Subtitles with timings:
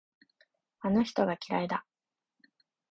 [0.79, 1.85] あの人が嫌いだ。